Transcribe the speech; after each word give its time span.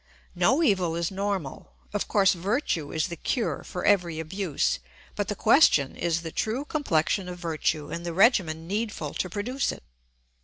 No 0.33 0.63
evil 0.63 0.95
is 0.95 1.11
normal. 1.11 1.73
Of 1.93 2.07
course 2.07 2.33
virtue 2.33 2.91
is 2.91 3.09
the 3.09 3.15
cure 3.15 3.63
for 3.63 3.85
every 3.85 4.19
abuse; 4.19 4.79
but 5.15 5.27
the 5.27 5.35
question 5.35 5.95
is 5.95 6.23
the 6.23 6.31
true 6.31 6.65
complexion 6.65 7.29
of 7.29 7.37
virtue 7.37 7.91
and 7.91 8.03
the 8.03 8.11
regimen 8.11 8.65
needful 8.67 9.13
to 9.13 9.29
produce 9.29 9.71
it. 9.71 9.83